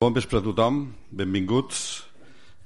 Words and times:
Bon 0.00 0.14
vespre 0.16 0.38
a 0.38 0.40
tothom, 0.40 0.78
benvinguts 1.12 1.80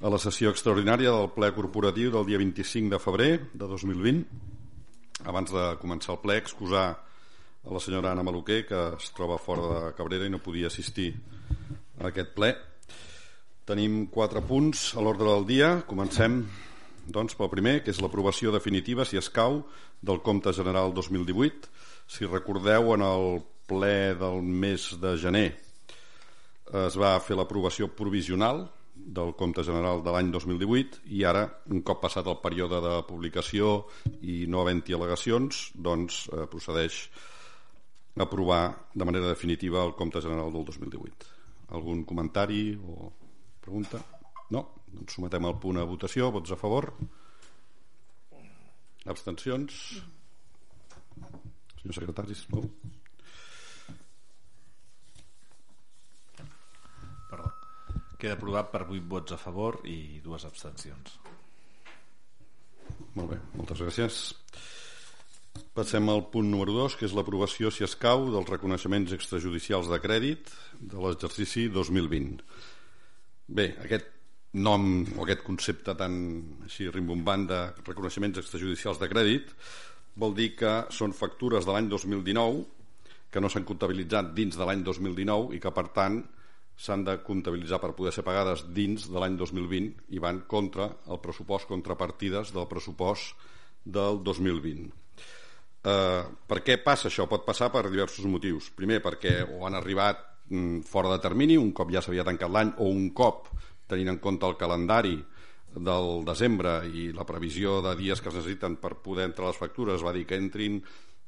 a 0.06 0.10
la 0.12 0.21
sessió 0.23 0.52
extraordinària 0.54 1.10
del 1.10 1.33
ple 1.34 1.49
corporatiu 1.57 2.12
del 2.14 2.29
dia 2.29 2.38
25 2.38 2.92
de 2.92 3.00
febrer 3.03 3.30
de 3.50 3.67
2020. 3.72 4.21
Abans 5.33 5.50
de 5.50 5.65
començar 5.81 6.12
el 6.15 6.20
ple, 6.23 6.36
excusar 6.39 6.84
a 6.94 7.73
la 7.75 7.81
senyora 7.83 8.12
Anna 8.12 8.23
Maluquer, 8.23 8.61
que 8.68 8.84
es 9.00 9.11
troba 9.16 9.41
fora 9.43 9.66
de 9.73 9.91
Cabrera 9.98 10.30
i 10.30 10.30
no 10.30 10.39
podia 10.46 10.70
assistir 10.70 11.09
a 11.98 12.12
aquest 12.12 12.30
ple. 12.39 12.52
Tenim 13.66 14.05
quatre 14.14 14.45
punts 14.46 14.93
a 14.95 15.03
l'ordre 15.03 15.27
del 15.32 15.51
dia. 15.51 15.73
Comencem 15.91 16.39
doncs, 17.11 17.35
pel 17.35 17.51
primer, 17.51 17.80
que 17.82 17.91
és 17.91 17.98
l'aprovació 17.98 18.55
definitiva, 18.55 19.03
si 19.03 19.19
escau, 19.19 19.64
del 19.98 20.23
compte 20.23 20.55
general 20.55 20.95
2018. 20.95 21.66
Si 22.07 22.30
recordeu, 22.30 22.95
en 22.95 23.03
el 23.11 23.41
ple 23.66 24.14
del 24.23 24.43
mes 24.62 24.93
de 25.03 25.19
gener 25.19 25.48
es 26.73 26.96
va 26.96 27.19
fer 27.21 27.37
l'aprovació 27.37 27.91
provisional 27.93 28.65
del 28.95 29.34
compte 29.37 29.65
general 29.66 30.02
de 30.05 30.12
l'any 30.15 30.30
2018 30.33 31.02
i 31.19 31.25
ara, 31.27 31.45
un 31.75 31.83
cop 31.83 32.01
passat 32.05 32.27
el 32.30 32.38
període 32.43 32.80
de 32.80 32.95
publicació 33.09 33.84
i 34.23 34.45
no 34.48 34.62
havent-hi 34.62 34.95
al·legacions, 34.97 35.66
doncs 35.74 36.24
eh, 36.30 36.47
procedeix 36.51 37.01
a 38.15 38.23
aprovar 38.23 38.62
de 38.95 39.05
manera 39.05 39.29
definitiva 39.29 39.83
el 39.85 39.95
compte 39.98 40.23
general 40.23 40.52
del 40.55 40.65
2018. 40.65 41.33
Algun 41.74 42.05
comentari 42.07 42.79
o 42.79 43.10
pregunta? 43.60 43.99
No? 44.55 44.69
Doncs 44.87 45.19
sometem 45.19 45.49
el 45.51 45.59
punt 45.59 45.80
a 45.80 45.88
votació. 45.88 46.30
Vots 46.30 46.55
a 46.55 46.59
favor? 46.60 46.93
Abstencions? 49.10 49.80
Senyor 51.80 51.96
secretari, 51.99 52.38
sisplau. 52.38 52.69
Queda 58.24 58.38
aprovat 58.38 58.70
per 58.73 58.87
8 58.88 59.05
vots 59.05 59.34
a 59.34 59.37
favor 59.37 59.83
i 59.84 60.23
dues 60.24 60.46
abstencions. 60.48 61.19
Molt 63.18 63.35
bé, 63.35 63.37
moltes 63.52 63.82
gràcies. 63.85 64.20
Passem 65.76 66.08
al 66.08 66.22
punt 66.32 66.46
número 66.48 66.72
2, 66.72 66.94
que 66.96 67.04
és 67.04 67.12
l'aprovació, 67.12 67.68
si 67.68 67.84
escau, 67.84 68.30
dels 68.32 68.48
reconeixements 68.48 69.12
extrajudicials 69.12 69.90
de 69.92 69.98
crèdit 70.00 70.48
de 70.80 71.02
l'exercici 71.04 71.66
2020. 71.74 72.40
Bé, 73.60 73.66
aquest 73.84 74.08
nom 74.56 74.86
o 75.18 75.27
aquest 75.27 75.44
concepte 75.44 75.92
tan 75.98 76.16
així 76.64 76.88
rimbombant 76.88 77.44
de 77.50 77.58
reconeixements 77.82 78.40
extrajudicials 78.40 79.02
de 79.02 79.10
crèdit 79.12 79.52
vol 80.16 80.32
dir 80.32 80.54
que 80.56 80.72
són 80.88 81.12
factures 81.12 81.68
de 81.68 81.77
l'any 81.77 81.92
2019 81.92 82.64
que 83.28 83.44
no 83.44 83.52
s'han 83.52 83.68
comptabilitzat 83.68 84.32
dins 84.32 84.56
de 84.56 84.64
l'any 84.64 84.80
2019 84.86 85.58
i 85.58 85.60
que 85.60 85.74
per 85.77 85.90
tant 85.92 86.22
s'han 86.77 87.05
de 87.06 87.17
comptabilitzar 87.22 87.78
per 87.83 87.94
poder 87.94 88.12
ser 88.14 88.25
pagades 88.27 88.64
dins 88.75 89.06
de 89.11 89.19
l'any 89.20 89.39
2020 89.39 90.14
i 90.17 90.22
van 90.22 90.42
contra 90.50 90.91
el 91.06 91.20
pressupost 91.22 91.69
contrapartides 91.70 92.53
del 92.55 92.67
pressupost 92.70 93.39
del 93.84 94.20
2020. 94.27 94.91
Eh, 95.84 96.22
per 96.48 96.61
què 96.64 96.78
passa 96.83 97.11
això? 97.11 97.28
Pot 97.30 97.45
passar 97.47 97.70
per 97.70 97.84
diversos 97.91 98.27
motius. 98.27 98.70
Primer, 98.75 99.02
perquè 99.05 99.42
o 99.45 99.67
han 99.69 99.77
arribat 99.78 100.22
mm, 100.48 100.83
fora 100.89 101.12
de 101.12 101.20
termini, 101.22 101.58
un 101.61 101.72
cop 101.77 101.92
ja 101.92 102.02
s'havia 102.02 102.25
tancat 102.27 102.50
l'any, 102.50 102.75
o 102.80 102.89
un 102.89 103.11
cop, 103.12 103.50
tenint 103.86 104.14
en 104.14 104.20
compte 104.25 104.48
el 104.48 104.56
calendari 104.56 105.19
del 105.75 106.22
desembre 106.25 106.78
i 106.86 107.11
la 107.12 107.27
previsió 107.27 107.80
de 107.84 107.95
dies 107.98 108.22
que 108.22 108.30
es 108.30 108.39
necessiten 108.39 108.78
per 108.80 108.95
poder 109.05 109.28
entrar 109.28 109.50
les 109.50 109.58
factures, 109.61 110.05
va 110.06 110.14
dir 110.14 110.25
que 110.27 110.39
entrin 110.39 110.80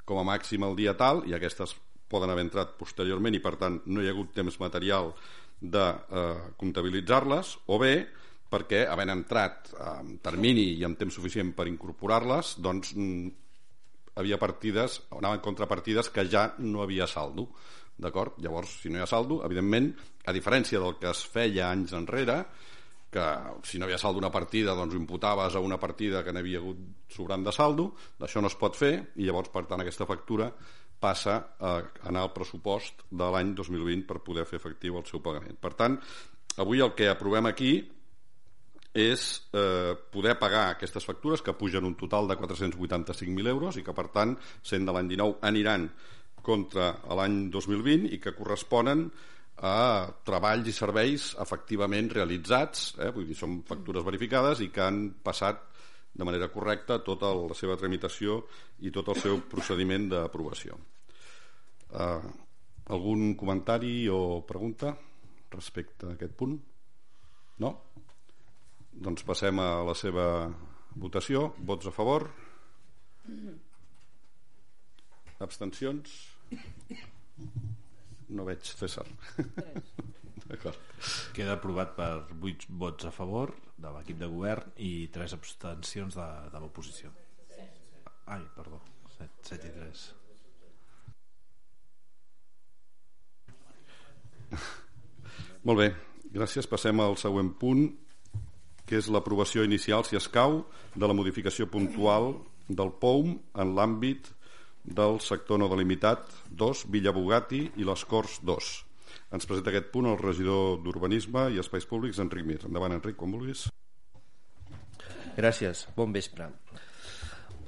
com 0.07 0.21
a 0.21 0.25
màxim 0.27 0.63
el 0.63 0.75
dia 0.79 0.95
tal 0.97 1.25
i 1.27 1.35
aquestes 1.35 1.75
poden 2.09 2.31
haver 2.31 2.45
entrat 2.47 2.75
posteriorment 2.79 3.35
i 3.35 3.43
per 3.43 3.55
tant 3.59 3.81
no 3.87 4.03
hi 4.03 4.07
ha 4.09 4.15
hagut 4.15 4.33
temps 4.35 4.59
material 4.61 5.11
de 5.59 5.85
eh, 5.87 6.53
comptabilitzar-les 6.57 7.55
o 7.67 7.79
bé 7.81 7.95
perquè 8.47 8.85
havent 8.87 9.11
entrat 9.11 9.73
en 9.83 10.17
termini 10.23 10.69
i 10.77 10.85
amb 10.87 10.99
temps 10.99 11.17
suficient 11.19 11.51
per 11.55 11.67
incorporar-les 11.67 12.55
doncs 12.63 12.93
mm, 12.95 13.33
havia 14.17 14.39
partides, 14.41 15.01
anaven 15.13 15.43
contrapartides 15.43 16.09
que 16.13 16.25
ja 16.31 16.47
no 16.63 16.81
havia 16.81 17.07
saldo 17.07 17.49
d'acord? 17.97 18.37
Llavors, 18.41 18.77
si 18.81 18.89
no 18.89 18.99
hi 18.99 19.03
ha 19.03 19.09
saldo, 19.09 19.41
evidentment, 19.45 19.89
a 20.29 20.33
diferència 20.33 20.79
del 20.81 20.97
que 21.01 21.09
es 21.09 21.23
feia 21.25 21.71
anys 21.71 21.95
enrere, 21.97 22.43
que 23.11 23.25
si 23.65 23.79
no 23.79 23.87
havia 23.87 23.97
saldo 23.97 24.19
una 24.19 24.31
partida 24.31 24.75
doncs 24.75 24.93
ho 24.93 24.99
imputaves 24.99 25.55
a 25.55 25.63
una 25.63 25.79
partida 25.79 26.23
que 26.23 26.33
n'havia 26.35 26.59
hagut 26.59 26.81
sobrant 27.13 27.45
de 27.45 27.53
saldo, 27.55 27.91
d'això 28.19 28.43
no 28.43 28.51
es 28.51 28.57
pot 28.59 28.75
fer 28.77 28.93
i 29.15 29.25
llavors, 29.25 29.49
per 29.49 29.65
tant, 29.65 29.81
aquesta 29.81 30.05
factura 30.05 30.51
passa 30.99 31.37
a 31.59 31.75
anar 32.09 32.25
al 32.25 32.33
pressupost 32.33 33.05
de 33.09 33.29
l'any 33.33 33.53
2020 33.57 34.07
per 34.09 34.23
poder 34.25 34.47
fer 34.49 34.57
efectiu 34.61 34.97
el 34.97 35.05
seu 35.09 35.21
pagament. 35.23 35.59
Per 35.61 35.73
tant, 35.77 35.99
avui 36.57 36.81
el 36.81 36.95
que 36.97 37.09
aprovem 37.11 37.49
aquí 37.49 37.75
és 38.97 39.23
eh, 39.53 39.93
poder 40.11 40.37
pagar 40.41 40.71
aquestes 40.71 41.05
factures 41.05 41.43
que 41.45 41.53
pugen 41.53 41.85
un 41.85 41.95
total 41.95 42.27
de 42.27 42.37
485.000 42.39 43.51
euros 43.53 43.77
i 43.77 43.85
que 43.85 43.93
per 43.93 44.07
tant, 44.13 44.33
sent 44.65 44.87
de 44.87 44.95
l'any 44.95 45.11
19, 45.13 45.37
aniran 45.45 45.85
contra 46.41 46.93
l'any 47.13 47.47
2020 47.53 48.09
i 48.15 48.21
que 48.23 48.33
corresponen 48.33 49.05
a 49.57 50.07
treballs 50.25 50.69
i 50.69 50.73
serveis 50.73 51.31
efectivament 51.41 52.09
realitzats, 52.13 52.93
eh? 53.01 53.11
vull 53.13 53.25
dir, 53.29 53.37
són 53.37 53.61
factures 53.67 54.05
verificades 54.05 54.61
i 54.65 54.69
que 54.73 54.85
han 54.85 55.01
passat 55.23 55.63
de 56.17 56.25
manera 56.25 56.49
correcta 56.49 56.97
tota 57.05 57.29
la 57.37 57.55
seva 57.57 57.77
tramitació 57.77 58.41
i 58.81 58.91
tot 58.93 59.11
el 59.13 59.19
seu 59.21 59.41
procediment 59.51 60.09
d'aprovació. 60.13 60.77
Uh, 61.93 62.25
algun 62.93 63.35
comentari 63.39 64.07
o 64.09 64.41
pregunta 64.47 64.95
respecte 65.53 66.07
a 66.09 66.15
aquest 66.15 66.33
punt? 66.39 66.57
No? 67.63 67.71
Doncs 68.97 69.23
passem 69.27 69.61
a 69.61 69.69
la 69.85 69.93
seva 69.97 70.25
votació. 70.97 71.51
Vots 71.69 71.87
a 71.87 71.93
favor? 71.93 72.27
Abstencions? 75.45 76.17
No 78.33 78.47
veig 78.47 78.65
César. 78.65 79.05
Queda 81.35 81.57
aprovat 81.57 81.95
per 81.97 82.11
8 82.39 82.69
vots 82.79 83.05
a 83.07 83.11
favor 83.11 83.51
de 83.77 83.91
l'equip 83.93 84.17
de 84.21 84.29
govern 84.31 84.71
i 84.79 85.09
3 85.13 85.35
abstencions 85.37 86.15
de, 86.15 86.27
de 86.53 86.61
l'oposició. 86.63 87.11
Ai, 88.27 88.43
perdó, 88.55 88.79
7, 89.17 89.29
7 89.51 89.67
i 89.67 89.71
3. 89.75 90.05
Molt 95.67 95.79
bé, 95.79 95.87
gràcies. 96.31 96.67
Passem 96.71 96.99
al 97.03 97.17
següent 97.19 97.51
punt, 97.59 97.87
que 98.87 98.95
és 98.99 99.09
l'aprovació 99.11 99.67
inicial, 99.67 100.05
si 100.07 100.15
escau, 100.19 100.63
de 100.95 101.07
la 101.07 101.15
modificació 101.15 101.67
puntual 101.71 102.33
del 102.67 102.91
POUM 103.01 103.35
en 103.63 103.75
l'àmbit 103.75 104.31
del 104.87 105.19
sector 105.19 105.59
no 105.59 105.67
delimitat 105.67 106.31
2, 106.55 106.85
Villa 106.91 107.11
Bugatti 107.11 107.65
i 107.75 107.87
les 107.87 108.05
Corts 108.07 108.39
2. 108.47 108.86
Ens 109.33 109.47
presenta 109.49 109.73
aquest 109.73 109.91
punt 109.93 110.07
el 110.09 110.19
regidor 110.21 110.77
d'Urbanisme 110.83 111.47
i 111.53 111.61
Espais 111.63 111.87
Públics, 111.89 112.21
Enric 112.23 112.47
Mir. 112.47 112.61
Endavant, 112.67 112.95
Enric, 112.95 113.17
com 113.19 113.35
vulguis. 113.35 113.67
Gràcies. 115.37 115.85
Bon 115.97 116.13
vespre. 116.15 116.49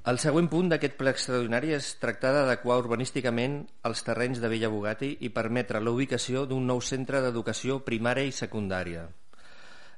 El 0.09 0.17
següent 0.17 0.47
punt 0.49 0.69
d'aquest 0.71 0.95
ple 0.97 1.11
extraordinari 1.13 1.73
és 1.75 1.89
tractar 2.01 2.31
d'adequar 2.33 2.79
urbanísticament 2.81 3.59
els 3.85 4.01
terrenys 4.07 4.39
de 4.41 4.49
Vella 4.49 4.71
Bugatti 4.73 5.09
i 5.27 5.29
permetre 5.35 5.81
la 5.83 5.91
ubicació 5.93 6.45
d'un 6.49 6.65
nou 6.65 6.79
centre 6.81 7.19
d'educació 7.21 7.81
primària 7.85 8.25
i 8.25 8.33
secundària. 8.33 9.03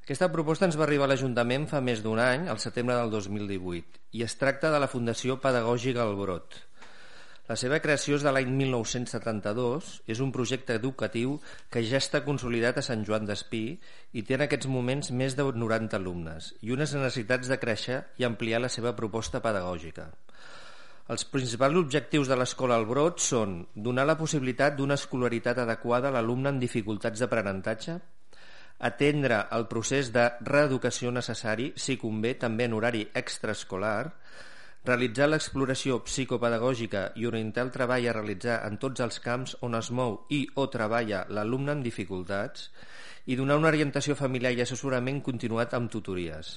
Aquesta 0.02 0.32
proposta 0.34 0.66
ens 0.66 0.76
va 0.80 0.84
arribar 0.88 1.06
a 1.06 1.12
l'Ajuntament 1.14 1.70
fa 1.70 1.80
més 1.86 2.02
d'un 2.04 2.20
any, 2.20 2.50
al 2.50 2.60
setembre 2.60 2.98
del 2.98 3.14
2018, 3.14 4.02
i 4.18 4.26
es 4.26 4.36
tracta 4.42 4.74
de 4.74 4.82
la 4.82 4.90
Fundació 4.92 5.38
Pedagògica 5.40 6.04
El 6.04 6.18
Brot, 6.18 6.58
la 7.52 7.58
seva 7.60 7.82
creació 7.84 8.16
és 8.16 8.24
de 8.24 8.32
l'any 8.32 8.48
1972, 8.56 9.88
és 10.14 10.20
un 10.24 10.30
projecte 10.32 10.78
educatiu 10.80 11.34
que 11.74 11.82
ja 11.84 12.00
està 12.00 12.22
consolidat 12.24 12.78
a 12.80 12.84
Sant 12.86 13.02
Joan 13.08 13.26
d'Espí 13.28 13.66
i 14.16 14.22
té 14.24 14.38
en 14.38 14.46
aquests 14.46 14.70
moments 14.72 15.10
més 15.22 15.36
de 15.36 15.44
90 15.44 15.98
alumnes 15.98 16.54
i 16.64 16.72
unes 16.72 16.94
necessitats 16.96 17.52
de 17.52 17.58
créixer 17.60 17.98
i 18.22 18.28
ampliar 18.28 18.62
la 18.64 18.70
seva 18.72 18.94
proposta 18.96 19.42
pedagògica. 19.44 20.06
Els 21.12 21.26
principals 21.28 21.82
objectius 21.82 22.32
de 22.32 22.38
l'Escola 22.40 22.78
al 22.80 22.88
Brot 22.88 23.20
són 23.20 23.58
donar 23.76 24.06
la 24.08 24.16
possibilitat 24.22 24.78
d'una 24.78 24.96
escolaritat 25.02 25.60
adequada 25.66 26.08
a 26.08 26.16
l'alumne 26.16 26.54
amb 26.54 26.64
dificultats 26.64 27.20
d'aprenentatge, 27.20 27.98
atendre 28.92 29.42
el 29.58 29.68
procés 29.74 30.14
de 30.16 30.30
reeducació 30.54 31.12
necessari, 31.12 31.74
si 31.76 32.00
convé 32.00 32.38
també 32.46 32.70
en 32.72 32.80
horari 32.80 33.04
extraescolar, 33.26 34.14
realitzar 34.88 35.28
l'exploració 35.30 36.00
psicopedagògica 36.08 37.04
i 37.22 37.28
orientar 37.30 37.68
el 37.68 37.72
treball 37.76 38.08
a 38.10 38.16
realitzar 38.18 38.58
en 38.66 38.80
tots 38.82 39.04
els 39.06 39.20
camps 39.22 39.54
on 39.68 39.78
es 39.78 39.92
mou 39.94 40.18
i 40.34 40.42
o 40.58 40.66
treballa 40.74 41.22
l'alumne 41.30 41.76
amb 41.76 41.86
dificultats 41.86 42.72
i 43.30 43.38
donar 43.38 43.60
una 43.62 43.70
orientació 43.70 44.18
familiar 44.18 44.56
i 44.58 44.64
assessorament 44.66 45.22
continuat 45.22 45.76
amb 45.78 45.92
tutories. 45.94 46.56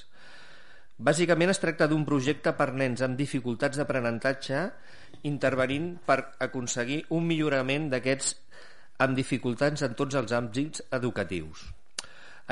Bàsicament 0.97 1.51
es 1.51 1.61
tracta 1.61 1.89
d'un 1.91 2.05
projecte 2.07 2.55
per 2.57 2.71
nens 2.73 3.03
amb 3.05 3.19
dificultats 3.19 3.77
d'aprenentatge 3.77 4.61
intervenint 5.29 5.93
per 6.07 6.21
aconseguir 6.49 7.03
un 7.13 7.27
millorament 7.29 7.89
d'aquests 7.93 8.35
amb 9.05 9.17
dificultats 9.17 9.83
en 9.85 9.93
tots 9.99 10.15
els 10.15 10.31
àmbits 10.33 10.81
educatius. 10.97 11.67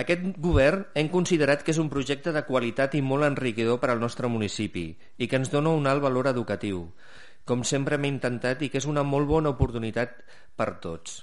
Aquest 0.01 0.23
govern 0.41 0.87
hem 0.97 1.09
considerat 1.13 1.61
que 1.61 1.69
és 1.69 1.79
un 1.81 1.89
projecte 1.89 2.31
de 2.33 2.41
qualitat 2.47 2.95
i 2.97 3.01
molt 3.05 3.27
enriquidor 3.27 3.77
per 3.81 3.91
al 3.93 3.99
nostre 4.01 4.29
municipi 4.35 4.87
i 5.21 5.27
que 5.29 5.37
ens 5.37 5.51
dona 5.53 5.69
un 5.69 5.85
alt 5.85 6.01
valor 6.01 6.31
educatiu, 6.31 6.87
com 7.45 7.61
sempre 7.61 7.99
hem 7.99 8.07
intentat 8.09 8.63
i 8.65 8.71
que 8.73 8.81
és 8.81 8.89
una 8.89 9.03
molt 9.05 9.29
bona 9.29 9.51
oportunitat 9.53 10.15
per 10.57 10.69
tots. 10.81 11.19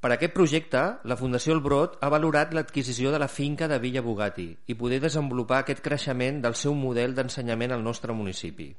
Per 0.00 0.12
aquest 0.14 0.32
projecte, 0.32 0.80
la 1.04 1.20
Fundació 1.20 1.52
El 1.52 1.60
Brot 1.60 2.00
ha 2.00 2.08
valorat 2.12 2.56
l'adquisició 2.56 3.12
de 3.12 3.20
la 3.20 3.28
finca 3.28 3.68
de 3.68 3.80
Villa 3.84 4.04
Bugatti 4.06 4.48
i 4.64 4.80
poder 4.80 5.02
desenvolupar 5.04 5.60
aquest 5.60 5.84
creixement 5.84 6.40
del 6.40 6.56
seu 6.56 6.72
model 6.72 7.12
d'ensenyament 7.16 7.76
al 7.76 7.84
nostre 7.84 8.16
municipi. 8.16 8.70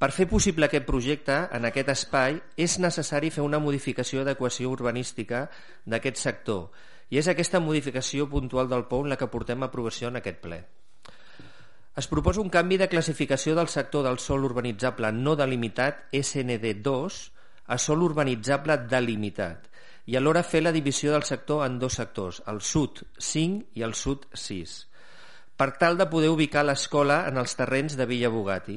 Per 0.00 0.12
fer 0.12 0.28
possible 0.32 0.64
aquest 0.68 0.88
projecte, 0.88 1.42
en 1.52 1.68
aquest 1.68 1.92
espai, 1.92 2.40
és 2.56 2.80
necessari 2.80 3.28
fer 3.32 3.44
una 3.44 3.60
modificació 3.60 4.24
d'adequació 4.24 4.72
urbanística 4.72 5.48
d'aquest 5.84 6.24
sector 6.24 6.68
i 7.10 7.20
és 7.20 7.28
aquesta 7.30 7.60
modificació 7.62 8.26
puntual 8.30 8.68
del 8.70 8.86
POU 8.90 9.06
la 9.12 9.18
que 9.20 9.30
portem 9.30 9.62
a 9.62 9.70
aprovació 9.70 10.10
en 10.10 10.18
aquest 10.20 10.40
ple. 10.42 10.58
Es 11.96 12.08
proposa 12.10 12.42
un 12.42 12.50
canvi 12.52 12.76
de 12.76 12.90
classificació 12.92 13.54
del 13.56 13.70
sector 13.72 14.04
del 14.04 14.18
sol 14.20 14.44
urbanitzable 14.44 15.12
no 15.16 15.36
delimitat 15.38 16.02
SND2 16.12 17.20
a 17.72 17.78
sol 17.78 18.02
urbanitzable 18.04 18.76
delimitat 18.90 19.70
i 20.06 20.18
alhora 20.18 20.42
fer 20.46 20.60
la 20.62 20.74
divisió 20.74 21.14
del 21.14 21.24
sector 21.26 21.64
en 21.66 21.78
dos 21.82 21.96
sectors, 21.98 22.42
el 22.46 22.60
sud 22.60 23.00
5 23.18 23.78
i 23.80 23.82
el 23.86 23.96
sud 23.98 24.26
6, 24.34 24.76
per 25.56 25.72
tal 25.80 25.96
de 25.98 26.06
poder 26.10 26.28
ubicar 26.30 26.66
l'escola 26.66 27.24
en 27.30 27.40
els 27.42 27.56
terrenys 27.58 27.96
de 27.98 28.06
Villa 28.06 28.30
Bugatti. 28.30 28.76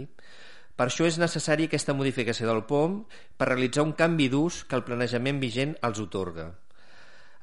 Per 0.80 0.88
això 0.88 1.06
és 1.06 1.20
necessari 1.20 1.68
aquesta 1.68 1.94
modificació 1.94 2.48
del 2.48 2.64
POM 2.66 3.04
per 3.38 3.52
realitzar 3.52 3.84
un 3.84 3.94
canvi 4.00 4.30
d'ús 4.32 4.64
que 4.64 4.80
el 4.80 4.88
planejament 4.88 5.44
vigent 5.44 5.76
els 5.84 6.00
otorga 6.02 6.48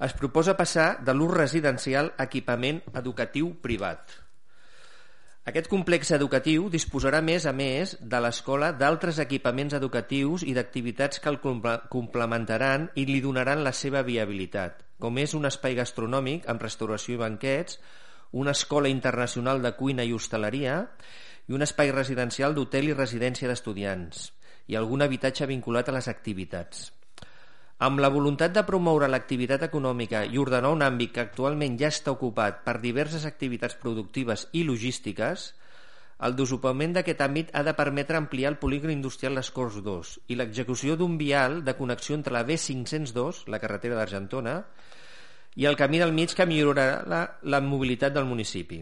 es 0.05 0.13
proposa 0.13 0.57
passar 0.57 0.99
de 1.05 1.15
l'ús 1.15 1.33
residencial 1.33 2.13
a 2.19 2.27
equipament 2.29 2.83
educatiu 2.93 3.55
privat. 3.65 4.13
Aquest 5.47 5.69
complex 5.71 6.11
educatiu 6.11 6.67
disposarà 6.69 7.21
més 7.23 7.47
a 7.47 7.53
més 7.55 7.95
de 8.01 8.19
l'escola 8.21 8.73
d'altres 8.75 9.21
equipaments 9.23 9.77
educatius 9.79 10.43
i 10.43 10.57
d'activitats 10.57 11.23
que 11.23 11.31
el 11.31 11.39
complementaran 11.41 12.89
i 12.99 13.07
li 13.07 13.21
donaran 13.23 13.63
la 13.63 13.73
seva 13.73 14.03
viabilitat, 14.03 14.83
com 14.99 15.23
és 15.23 15.37
un 15.39 15.47
espai 15.47 15.79
gastronòmic 15.79 16.51
amb 16.51 16.67
restauració 16.67 17.15
i 17.15 17.23
banquets, 17.23 17.79
una 18.33 18.57
escola 18.59 18.91
internacional 18.91 19.63
de 19.63 19.73
cuina 19.79 20.05
i 20.05 20.13
hostaleria 20.13 20.83
i 21.47 21.55
un 21.55 21.63
espai 21.63 21.95
residencial 21.95 22.59
d'hotel 22.59 22.91
i 22.91 22.99
residència 22.99 23.49
d'estudiants 23.49 24.33
i 24.67 24.75
algun 24.75 25.07
habitatge 25.07 25.47
vinculat 25.47 25.89
a 25.89 25.95
les 25.95 26.11
activitats. 26.11 26.91
Amb 27.77 28.01
la 28.01 28.09
voluntat 28.09 28.55
de 28.57 28.63
promoure 28.65 29.05
l'activitat 29.13 29.67
econòmica 29.67 30.23
i 30.25 30.39
ordenar 30.41 30.71
un 30.73 30.81
àmbit 30.85 31.11
que 31.13 31.21
actualment 31.21 31.75
ja 31.77 31.91
està 31.93 32.15
ocupat 32.15 32.63
per 32.65 32.79
diverses 32.81 33.27
activitats 33.29 33.77
productives 33.83 34.47
i 34.57 34.63
logístiques, 34.65 35.51
el 36.25 36.37
desocupament 36.39 36.95
d'aquest 36.97 37.21
àmbit 37.21 37.51
ha 37.53 37.61
de 37.67 37.75
permetre 37.77 38.17
ampliar 38.17 38.55
el 38.55 38.57
polígon 38.63 38.95
industrial 38.95 39.37
Les 39.37 39.51
Corts 39.53 39.83
2 39.85 40.13
i 40.33 40.39
l'execució 40.41 40.97
d'un 40.97 41.19
vial 41.21 41.59
de 41.67 41.75
connexió 41.77 42.17
entre 42.17 42.33
la 42.33 42.47
B502, 42.49 43.45
la 43.53 43.61
carretera 43.61 43.99
d'Argentona, 44.01 44.63
i 45.57 45.69
el 45.69 45.77
camí 45.77 46.01
del 46.01 46.17
mig 46.17 46.33
que 46.33 46.49
millorarà 46.49 47.03
la, 47.05 47.21
la 47.43 47.61
mobilitat 47.61 48.17
del 48.17 48.25
municipi. 48.25 48.81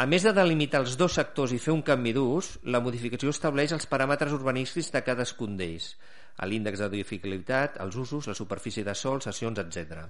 A 0.00 0.06
més 0.08 0.24
de 0.24 0.32
delimitar 0.32 0.80
els 0.80 0.96
dos 0.96 1.20
sectors 1.20 1.52
i 1.52 1.60
fer 1.60 1.74
un 1.76 1.84
canvi 1.84 2.14
d'ús, 2.16 2.54
la 2.64 2.80
modificació 2.80 3.36
estableix 3.36 3.76
els 3.76 3.88
paràmetres 3.90 4.32
urbanístics 4.32 4.92
de 4.96 5.04
cadascun 5.04 5.60
d'ells, 5.60 5.92
a 6.38 6.46
l'índex 6.46 6.80
de 6.80 6.88
dificilitat, 6.92 7.76
els 7.82 7.98
usos, 7.98 8.30
la 8.30 8.38
superfície 8.38 8.86
de 8.86 8.94
sol, 8.94 9.20
sessions, 9.22 9.58
etc. 9.58 10.06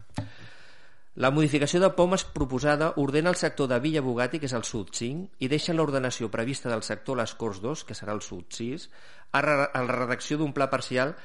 La 1.19 1.33
modificació 1.35 1.81
de 1.83 1.89
POM 1.99 2.13
es 2.15 2.23
proposada 2.23 2.93
ordena 3.03 3.33
el 3.33 3.37
sector 3.41 3.67
de 3.67 3.81
Villa 3.83 4.05
Bugatti, 4.07 4.39
que 4.39 4.47
és 4.47 4.55
el 4.55 4.63
sud 4.63 4.93
5, 4.95 5.41
i 5.43 5.49
deixa 5.51 5.75
l'ordenació 5.75 6.29
prevista 6.31 6.71
del 6.71 6.85
sector 6.87 7.19
Les 7.19 7.35
Corts 7.35 7.59
2, 7.65 7.83
que 7.89 7.97
serà 7.99 8.15
el 8.15 8.23
sud 8.23 8.47
6, 8.55 8.87
a 9.35 9.43
la 9.43 9.97
redacció 9.97 10.39
d'un 10.39 10.55
pla 10.55 10.69
parcial 10.71 11.17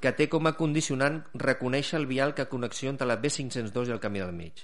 que 0.00 0.14
té 0.14 0.28
com 0.30 0.46
a 0.46 0.54
condicionant 0.56 1.18
reconèixer 1.34 1.98
el 1.98 2.06
vial 2.06 2.36
que 2.38 2.46
connexió 2.52 2.94
entre 2.94 3.10
la 3.10 3.18
B502 3.20 3.90
i 3.90 3.96
el 3.96 4.00
camí 4.00 4.22
del 4.22 4.32
mig. 4.38 4.62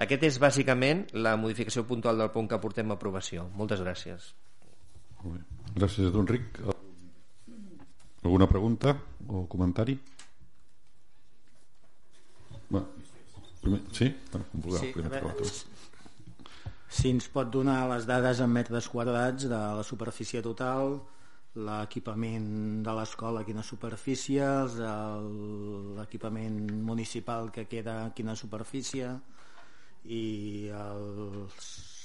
Aquest 0.00 0.22
és 0.30 0.38
bàsicament 0.40 1.08
la 1.12 1.34
modificació 1.36 1.82
puntual 1.90 2.22
del 2.22 2.30
POM 2.30 2.46
que 2.48 2.62
portem 2.62 2.94
a 2.94 2.96
aprovació. 2.96 3.50
Moltes 3.58 3.82
gràcies. 3.82 4.30
Gràcies 5.74 6.06
a 6.06 6.22
Enric. 6.22 6.62
Alguna 8.22 8.46
pregunta 8.46 8.94
o 9.30 9.46
comentari? 9.50 9.96
Va, 12.70 12.82
primer, 13.62 13.80
sí? 13.94 14.10
Bueno, 14.32 14.78
sí 14.78 14.90
primer 14.94 15.10
veure, 15.22 15.46
si 16.90 17.12
ens 17.14 17.28
pot 17.30 17.50
donar 17.54 17.84
les 17.92 18.06
dades 18.06 18.42
en 18.42 18.50
metres 18.50 18.88
quadrats 18.90 19.46
de 19.46 19.62
la 19.78 19.86
superfície 19.86 20.42
total, 20.42 20.98
l'equipament 21.54 22.82
de 22.86 22.94
l'escola, 22.94 23.44
quina 23.46 23.62
superfície, 23.66 24.46
l'equipament 25.98 26.58
municipal 26.86 27.50
que 27.54 27.66
queda, 27.70 27.96
quina 28.14 28.34
superfície, 28.38 29.12
i 30.06 30.24
els 30.74 31.99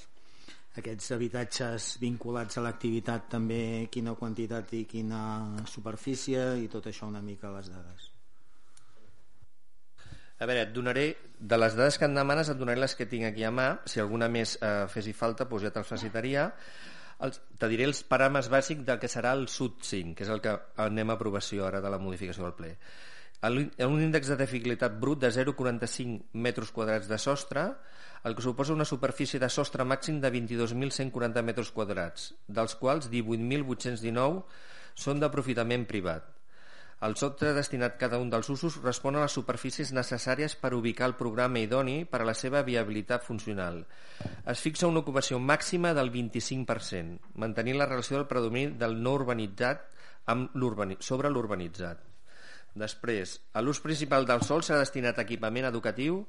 aquests 0.80 1.12
habitatges 1.16 1.90
vinculats 2.02 2.58
a 2.58 2.66
l'activitat 2.66 3.30
també 3.32 3.88
quina 3.92 4.16
quantitat 4.20 4.74
i 4.76 4.84
quina 4.90 5.22
superfície 5.72 6.44
i 6.64 6.68
tot 6.72 6.92
això 6.92 7.08
una 7.08 7.24
mica 7.24 7.54
les 7.54 7.72
dades. 7.72 8.10
A 10.36 10.48
veure, 10.50 10.66
et 10.66 10.74
donaré 10.76 11.06
de 11.40 11.58
les 11.58 11.76
dades 11.78 11.98
que 11.98 12.10
em 12.10 12.16
demanes 12.16 12.50
et 12.52 12.60
donaré 12.60 12.82
les 12.82 12.96
que 12.96 13.08
tinc 13.08 13.30
aquí 13.30 13.46
a 13.48 13.54
mà. 13.56 13.70
Si 13.88 14.02
alguna 14.04 14.28
més 14.28 14.58
eh, 14.60 14.84
fessi 14.92 15.16
falta 15.16 15.48
doncs 15.48 15.64
ja 15.64 15.72
te'l 15.72 15.88
facilitaria 15.88 16.50
els, 17.24 17.40
te 17.60 17.70
diré 17.72 17.88
els 17.88 18.02
paràmetres 18.04 18.52
bàsics 18.52 18.86
del 18.88 19.00
que 19.00 19.10
serà 19.12 19.34
el 19.38 19.48
SUD 19.48 19.84
5 19.88 20.16
que 20.18 20.26
és 20.26 20.32
el 20.34 20.42
que 20.44 20.56
anem 20.84 21.12
a 21.12 21.16
aprovació 21.16 21.68
ara 21.68 21.82
de 21.84 21.92
la 21.92 22.02
modificació 22.02 22.44
del 22.44 22.58
ple 22.58 22.74
un 23.44 24.00
índex 24.02 24.32
de 24.32 24.38
dificultat 24.40 24.96
brut 25.00 25.20
de 25.22 25.30
0,45 25.34 26.32
metres 26.34 26.72
quadrats 26.72 27.10
de 27.12 27.18
sostre 27.18 27.68
el 28.26 28.34
que 28.34 28.42
suposa 28.42 28.74
una 28.74 28.86
superfície 28.90 29.40
de 29.40 29.50
sostre 29.54 29.86
màxim 29.86 30.18
de 30.22 30.32
22.140 30.34 31.44
metres 31.46 31.70
quadrats, 31.72 32.32
dels 32.48 32.74
quals 32.80 33.12
18.819 33.12 34.42
són 34.98 35.22
d'aprofitament 35.22 35.86
privat. 35.86 36.32
El 37.06 37.14
sostre 37.20 37.52
destinat 37.54 37.98
a 37.98 38.00
cada 38.02 38.18
un 38.24 38.32
dels 38.32 38.50
usos 38.50 38.80
respon 38.82 39.20
a 39.20 39.26
les 39.26 39.36
superfícies 39.38 39.92
necessàries 39.94 40.56
per 40.58 40.74
ubicar 40.74 41.12
el 41.12 41.18
programa 41.20 41.62
idoni 41.62 42.00
per 42.10 42.24
a 42.24 42.28
la 42.32 42.34
seva 42.34 42.64
viabilitat 42.66 43.28
funcional. 43.28 43.84
Es 44.48 44.64
fixa 44.64 44.90
una 44.90 45.04
ocupació 45.04 45.38
màxima 45.38 45.94
del 45.94 46.10
25%, 46.10 47.36
mantenint 47.36 47.78
la 47.78 47.90
relació 47.92 48.18
del 48.18 48.30
predomini 48.32 48.74
del 48.80 48.98
no 49.04 49.14
urbanitzat 49.20 49.86
amb 50.34 50.58
sobre 51.04 51.30
l'urbanitzat. 51.30 52.15
Després, 52.76 53.38
l'ús 53.64 53.80
principal 53.80 54.28
del 54.28 54.42
sol 54.44 54.64
serà 54.68 54.82
destinat 54.84 55.20
a 55.20 55.24
equipament 55.24 55.68
educatiu 55.70 56.20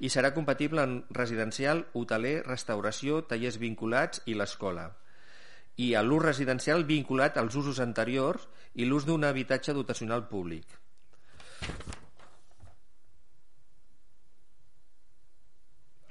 i 0.00 0.10
serà 0.10 0.32
compatible 0.34 0.82
en 0.82 0.94
residencial, 1.12 1.84
hoteler, 1.92 2.38
restauració, 2.46 3.20
tallers 3.28 3.60
vinculats 3.60 4.22
i 4.26 4.36
l'escola. 4.38 4.88
I 5.76 5.92
a 5.94 6.02
l'ús 6.02 6.24
residencial 6.24 6.86
vinculat 6.88 7.36
als 7.36 7.58
usos 7.60 7.82
anteriors 7.84 8.48
i 8.74 8.88
l'ús 8.88 9.04
d'un 9.06 9.28
habitatge 9.28 9.74
dotacional 9.76 10.26
públic. 10.30 10.66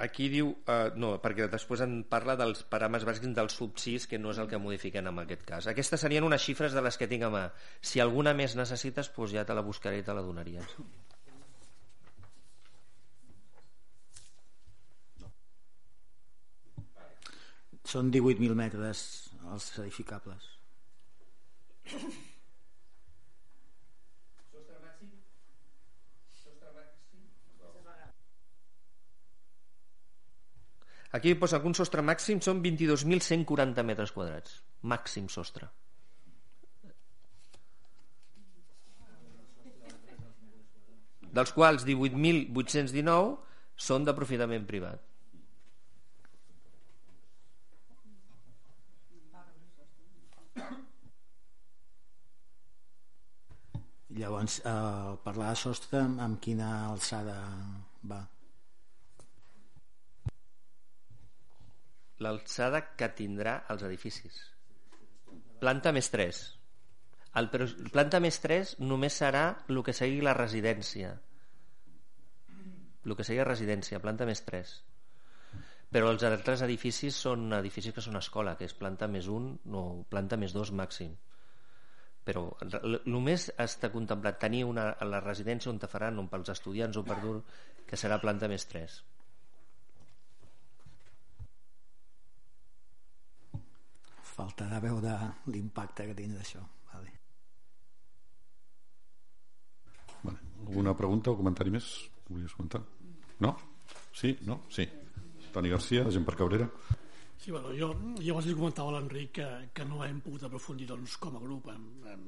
Aquí 0.03 0.27
diu, 0.31 0.49
eh, 0.67 0.91
no, 0.99 1.13
perquè 1.23 1.45
després 1.51 1.83
en 1.85 1.93
parla 2.09 2.35
dels 2.39 2.63
paràmetres 2.71 3.05
bàsics 3.07 3.35
del 3.37 3.49
sub 3.53 3.77
6, 3.79 4.07
que 4.11 4.19
no 4.19 4.33
és 4.33 4.41
el 4.41 4.49
que 4.51 4.59
modifiquen 4.59 5.07
en 5.07 5.21
aquest 5.23 5.45
cas. 5.47 5.67
Aquestes 5.71 6.03
serien 6.03 6.27
unes 6.27 6.43
xifres 6.43 6.75
de 6.75 6.83
les 6.83 6.97
que 6.99 7.07
tinc 7.07 7.23
a 7.23 7.31
mà. 7.33 7.43
Si 7.79 8.01
alguna 8.03 8.33
més 8.33 8.57
necessites, 8.59 9.11
doncs 9.15 9.35
ja 9.37 9.45
te 9.47 9.55
la 9.55 9.63
buscaré 9.63 10.01
i 10.01 10.05
te 10.07 10.15
la 10.17 10.25
donaria. 10.25 10.65
Són 17.93 18.11
18.000 18.11 18.57
metres 18.57 19.07
els 19.53 19.71
edificables. 19.85 20.51
Aquí 31.13 31.35
posa 31.37 31.59
que 31.61 31.69
un 31.69 31.75
sostre 31.77 32.01
màxim 32.01 32.39
són 32.41 32.61
22.140 32.65 33.83
metres 33.85 34.11
quadrats. 34.15 34.55
Màxim 34.93 35.29
sostre. 35.29 35.69
Dels 41.33 41.53
quals 41.53 41.85
18.819 41.85 43.37
són 43.87 44.05
d'aprofitament 44.09 44.65
privat. 44.69 45.01
Llavors, 54.13 54.59
eh, 54.65 55.17
parlar 55.25 55.53
de 55.53 55.61
sostre, 55.61 56.01
amb 56.25 56.41
quina 56.41 56.69
alçada 56.91 57.37
va? 58.09 58.21
L'alçada 62.21 62.81
que 62.99 63.09
tindrà 63.17 63.63
els 63.73 63.83
edificis. 63.87 64.35
Planta 65.63 65.93
més 65.95 66.09
3. 66.13 66.41
El, 67.41 67.49
planta 67.93 68.19
més 68.21 68.37
3 68.43 68.75
només 68.85 69.17
serà 69.23 69.43
el 69.69 69.81
que 69.85 69.95
sigui 69.97 70.21
la 70.21 70.35
residència. 70.37 71.13
El 73.03 73.15
que 73.17 73.25
sigui 73.25 73.43
residència, 73.47 74.01
planta 74.03 74.27
més 74.29 74.43
3. 74.45 74.73
Però 75.93 76.09
els 76.13 76.23
altres 76.29 76.61
edificis 76.65 77.17
són 77.25 77.49
edificis 77.57 77.93
que 77.95 78.05
són 78.05 78.17
escola, 78.21 78.55
que 78.57 78.69
és 78.69 78.77
planta 78.77 79.09
més 79.09 79.29
1 79.29 79.73
o 79.79 79.83
planta 80.09 80.39
més 80.41 80.53
2 80.57 80.73
màxim 80.77 81.15
però 82.23 82.43
només 83.11 83.49
està 83.59 83.89
contemplat 83.91 84.37
tenir 84.39 84.63
una, 84.63 84.85
la 85.03 85.19
residència 85.19 85.71
on 85.71 85.79
te 85.81 85.89
faran 85.91 86.21
on 86.21 86.29
pels 86.31 86.53
estudiants 86.53 86.99
o 86.99 87.03
per 87.03 87.17
dur 87.19 87.41
que 87.89 87.99
serà 87.99 88.19
planta 88.21 88.47
més 88.47 88.63
3 88.71 88.95
faltarà 94.33 94.79
veure 94.83 95.13
l'impacte 95.53 96.07
que 96.09 96.17
tindrà 96.17 96.41
això 96.41 96.63
vale. 96.93 97.13
Vale. 100.23 100.39
alguna 100.65 100.95
pregunta 100.97 101.31
o 101.31 101.37
comentari 101.39 101.73
més 101.73 101.93
volies 102.29 102.57
comentar? 102.57 102.81
no? 103.45 103.55
sí? 104.11 104.35
no? 104.49 104.63
sí 104.69 104.87
Toni 105.53 105.69
Garcia, 105.69 106.09
gent 106.09 106.25
per 106.25 106.37
Cabrera 106.39 106.69
Sí, 107.43 107.51
bueno, 107.51 107.73
jo, 107.75 107.89
jo 108.23 108.31
abans 108.31 108.45
li 108.47 108.53
comentava 108.55 108.87
a 108.87 108.93
l'Enric 108.95 109.33
que, 109.35 109.47
que 109.75 109.83
no 109.83 109.97
hem 110.05 110.21
pogut 110.23 110.45
aprofundir 110.47 110.85
doncs, 110.87 111.17
com 111.19 111.35
a 111.35 111.41
grup 111.43 111.67
en, 111.73 111.81
en, 112.07 112.21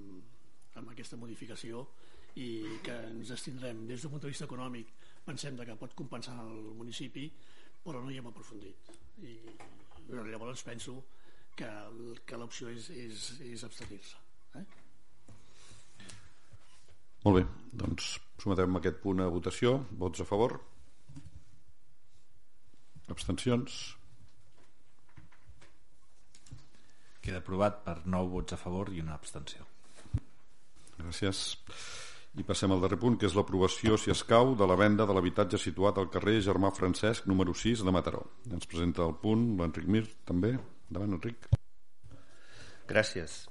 en 0.76 0.90
aquesta 0.92 1.16
modificació 1.16 1.86
i 2.36 2.48
que 2.84 2.96
ens 3.14 3.32
estindrem 3.32 3.86
des 3.88 4.04
d'un 4.04 4.12
punt 4.12 4.26
de 4.26 4.32
vista 4.34 4.44
econòmic 4.44 4.92
pensem 5.26 5.56
que 5.56 5.78
pot 5.80 5.96
compensar 5.96 6.36
el 6.44 6.74
municipi 6.76 7.30
però 7.86 8.02
no 8.04 8.12
hi 8.12 8.20
hem 8.20 8.28
aprofundit 8.28 8.92
i 9.24 9.38
llavors 10.12 10.66
penso 10.68 10.98
que, 11.60 11.72
que 12.28 12.40
l'opció 12.40 12.70
és, 12.74 12.90
és, 12.90 13.26
és 13.48 13.66
abstenir-se 13.68 14.22
eh? 14.60 14.66
Molt 17.26 17.40
bé, 17.40 17.44
doncs 17.84 18.16
sometem 18.42 18.80
aquest 18.80 19.02
punt 19.04 19.24
a 19.24 19.30
votació 19.34 19.78
vots 20.06 20.22
a 20.22 20.30
favor 20.30 20.60
abstencions 23.12 23.96
Queda 27.26 27.40
aprovat 27.42 27.80
per 27.82 28.04
9 28.06 28.30
vots 28.30 28.54
a 28.54 28.58
favor 28.62 28.92
i 28.94 29.00
una 29.02 29.16
abstenció. 29.18 29.64
Gràcies. 31.00 31.40
I 32.38 32.44
passem 32.46 32.70
al 32.76 32.84
darrer 32.84 33.00
punt, 33.02 33.16
que 33.18 33.26
és 33.26 33.34
l'aprovació, 33.34 33.98
si 33.98 34.12
escau, 34.14 34.54
de 34.60 34.68
la 34.70 34.76
venda 34.78 35.08
de 35.10 35.16
l'habitatge 35.16 35.58
situat 35.58 35.98
al 35.98 36.12
carrer 36.14 36.36
Germà 36.46 36.70
Francesc, 36.76 37.26
número 37.32 37.56
6, 37.58 37.82
de 37.88 37.94
Mataró. 37.96 38.22
Ens 38.52 38.70
presenta 38.70 39.08
el 39.08 39.16
punt 39.24 39.48
l'Enric 39.58 39.90
Mir, 39.90 40.04
també. 40.30 40.54
Endavant, 40.90 41.18
Enric. 41.18 41.48
Gràcies. 42.88 43.46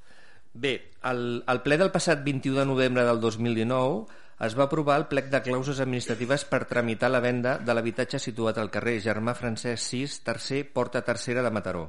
Bé, 0.55 0.93
el, 1.11 1.43
el 1.51 1.61
ple 1.65 1.79
del 1.81 1.91
passat 1.91 2.23
21 2.23 2.61
de 2.61 2.67
novembre 2.69 3.03
del 3.05 3.19
2019 3.21 4.23
es 4.47 4.55
va 4.59 4.67
aprovar 4.69 4.99
el 5.01 5.09
plec 5.11 5.31
de 5.31 5.41
clauses 5.43 5.81
administratives 5.83 6.45
per 6.47 6.65
tramitar 6.71 7.11
la 7.11 7.23
venda 7.23 7.59
de 7.59 7.75
l'habitatge 7.75 8.21
situat 8.23 8.59
al 8.59 8.71
carrer 8.71 9.01
Germà 9.03 9.35
Francesc 9.35 9.83
6, 9.83 10.23
tercer, 10.27 10.63
porta 10.73 11.03
tercera 11.03 11.43
de 11.43 11.51
Mataró. 11.51 11.85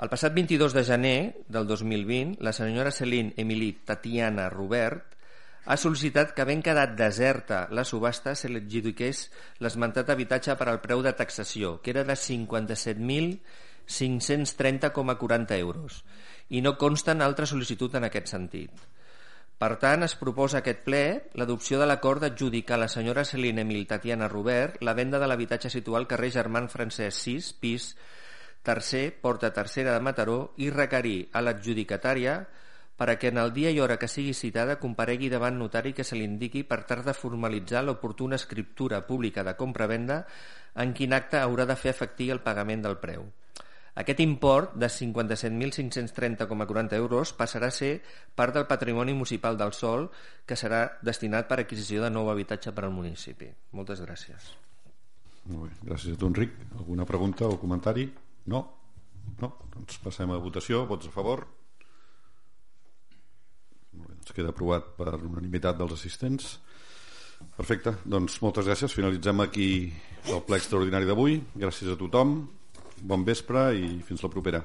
El 0.00 0.08
passat 0.08 0.32
22 0.32 0.72
de 0.72 0.84
gener 0.88 1.18
del 1.48 1.66
2020, 1.68 2.40
la 2.40 2.52
senyora 2.56 2.90
Celine 2.90 3.34
Emily 3.36 3.72
Tatiana 3.84 4.48
Robert 4.48 5.16
ha 5.66 5.76
sol·licitat 5.76 6.32
que, 6.32 6.46
ben 6.48 6.62
quedat 6.64 6.96
deserta 6.96 7.66
la 7.76 7.84
subhasta, 7.84 8.32
se 8.34 8.48
l'adjudiqués 8.48 9.26
l'esmentat 9.60 10.08
habitatge 10.08 10.56
per 10.56 10.70
al 10.72 10.80
preu 10.80 11.04
de 11.04 11.12
taxació, 11.12 11.76
que 11.84 11.92
era 11.92 12.04
de 12.08 12.16
57.530,40 13.90 15.58
euros, 15.58 16.04
i 16.48 16.62
no 16.62 16.76
consten 16.78 17.22
altra 17.22 17.46
sol·licitud 17.50 17.98
en 17.98 18.06
aquest 18.08 18.32
sentit. 18.32 18.88
Per 19.60 19.74
tant, 19.76 20.06
es 20.06 20.14
proposa 20.16 20.62
aquest 20.62 20.86
ple 20.86 21.02
l'adopció 21.36 21.76
de 21.80 21.86
l'acord 21.88 22.22
d'adjudicar 22.24 22.78
a 22.78 22.84
la 22.86 22.88
senyora 22.88 23.26
Celine 23.28 23.60
Emil 23.66 23.84
Tatiana 23.86 24.28
Robert 24.32 24.78
la 24.80 24.94
venda 24.96 25.20
de 25.20 25.28
l'habitatge 25.28 25.68
situat 25.68 26.00
al 26.00 26.08
carrer 26.08 26.30
Germán 26.32 26.70
Francesc 26.72 27.18
6, 27.26 27.50
pis 27.60 27.90
tercer, 28.64 29.20
porta 29.20 29.52
tercera 29.52 29.92
de 29.92 30.00
Mataró 30.00 30.54
i 30.56 30.70
requerir 30.72 31.28
a 31.32 31.42
l'adjudicatària 31.44 32.38
per 33.00 33.08
a 33.08 33.18
que 33.20 33.28
en 33.32 33.40
el 33.40 33.52
dia 33.56 33.70
i 33.72 33.80
hora 33.80 33.98
que 34.00 34.08
sigui 34.12 34.32
citada 34.36 34.78
comparegui 34.80 35.30
davant 35.32 35.56
notari 35.60 35.92
que 35.96 36.04
se 36.04 36.16
li 36.16 36.24
indiqui 36.28 36.64
per 36.68 36.82
tal 36.88 37.00
de 37.04 37.16
formalitzar 37.16 37.84
l'oportuna 37.84 38.36
escriptura 38.40 39.06
pública 39.08 39.44
de 39.44 39.54
compra-venda 39.60 40.18
en 40.84 40.92
quin 40.96 41.16
acte 41.16 41.40
haurà 41.40 41.64
de 41.68 41.76
fer 41.80 41.94
efectiu 41.94 42.32
el 42.36 42.42
pagament 42.44 42.84
del 42.84 42.98
preu. 43.00 43.28
Aquest 43.98 44.20
import 44.22 44.76
de 44.78 44.86
57.530,40 44.86 46.94
euros 46.94 47.32
passarà 47.34 47.66
a 47.68 47.74
ser 47.74 48.00
part 48.38 48.54
del 48.54 48.68
patrimoni 48.70 49.12
municipal 49.12 49.58
del 49.58 49.72
sol 49.74 50.06
que 50.46 50.56
serà 50.56 50.84
destinat 51.02 51.48
per 51.50 51.58
adquisició 51.60 52.04
de 52.04 52.10
nou 52.14 52.30
habitatge 52.30 52.72
per 52.72 52.84
al 52.86 52.94
municipi. 52.94 53.50
Moltes 53.74 54.00
gràcies. 54.06 54.52
Molt 55.50 55.66
bé, 55.66 55.70
gràcies 55.90 56.14
a 56.14 56.20
tu, 56.20 56.30
Enric. 56.30 56.54
Alguna 56.78 57.06
pregunta 57.08 57.48
o 57.48 57.58
comentari? 57.58 58.06
No? 58.52 58.60
No? 59.40 59.48
Doncs 59.74 59.98
passem 60.04 60.30
a 60.30 60.38
votació. 60.38 60.84
Vots 60.86 61.10
a 61.10 61.14
favor? 61.14 61.48
Molt 63.96 64.06
bé, 64.06 64.14
doncs 64.20 64.36
queda 64.36 64.54
aprovat 64.54 64.94
per 64.98 65.16
unanimitat 65.18 65.80
dels 65.80 65.96
assistents. 65.98 66.60
Perfecte, 67.56 67.96
doncs 68.04 68.38
moltes 68.44 68.68
gràcies. 68.68 68.94
Finalitzem 68.94 69.40
aquí 69.42 69.90
el 70.28 70.42
ple 70.46 70.60
extraordinari 70.60 71.08
d'avui. 71.08 71.40
Gràcies 71.58 71.90
a 71.90 71.98
tothom. 71.98 72.59
Bon 73.00 73.24
vespre 73.24 73.70
i 73.76 73.86
fins 74.04 74.20
la 74.24 74.28
propera. 74.32 74.60